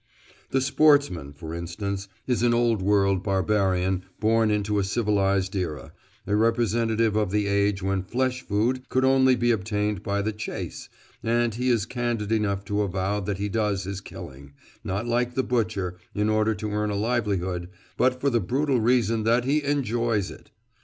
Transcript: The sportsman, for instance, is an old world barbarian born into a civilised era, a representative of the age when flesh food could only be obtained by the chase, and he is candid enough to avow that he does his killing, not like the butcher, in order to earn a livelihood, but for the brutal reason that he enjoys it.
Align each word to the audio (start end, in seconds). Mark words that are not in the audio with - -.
The 0.49 0.61
sportsman, 0.61 1.31
for 1.31 1.53
instance, 1.53 2.07
is 2.25 2.41
an 2.41 2.55
old 2.55 2.81
world 2.81 3.21
barbarian 3.21 4.03
born 4.19 4.49
into 4.49 4.79
a 4.79 4.83
civilised 4.83 5.55
era, 5.55 5.93
a 6.25 6.35
representative 6.35 7.15
of 7.15 7.29
the 7.29 7.45
age 7.45 7.83
when 7.83 8.01
flesh 8.01 8.41
food 8.41 8.89
could 8.89 9.05
only 9.05 9.35
be 9.35 9.51
obtained 9.51 10.01
by 10.01 10.23
the 10.23 10.33
chase, 10.33 10.89
and 11.21 11.53
he 11.53 11.69
is 11.69 11.85
candid 11.85 12.31
enough 12.31 12.65
to 12.65 12.81
avow 12.81 13.19
that 13.19 13.37
he 13.37 13.47
does 13.47 13.83
his 13.83 14.01
killing, 14.01 14.53
not 14.83 15.05
like 15.05 15.35
the 15.35 15.43
butcher, 15.43 15.97
in 16.15 16.29
order 16.29 16.55
to 16.55 16.71
earn 16.71 16.89
a 16.89 16.95
livelihood, 16.95 17.69
but 17.95 18.19
for 18.19 18.31
the 18.31 18.41
brutal 18.41 18.79
reason 18.79 19.21
that 19.21 19.45
he 19.45 19.61
enjoys 19.63 20.31
it. 20.31 20.49